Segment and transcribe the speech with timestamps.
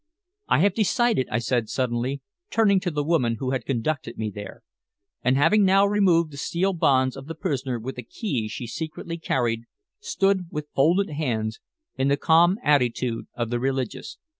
[0.47, 4.63] "I have decided," I said suddenly, turning to the woman who had conducted me there,
[5.23, 9.19] and having now removed the steel bonds of the prisoner with a key she secretly
[9.19, 9.65] carried,
[9.99, 11.59] stood with folded hands
[11.97, 14.17] in the calm attitude of the religious.